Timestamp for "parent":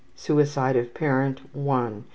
0.95-1.41